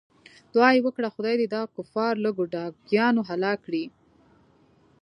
دعا 0.53 0.69
یې 0.75 0.81
وکړه 0.85 1.07
خدای 1.15 1.35
دې 1.39 1.47
دا 1.55 1.61
کفار 1.75 2.13
له 2.23 2.29
ګوډاګیانو 2.37 3.21
هلاک 3.29 3.57
کړي. 3.65 3.85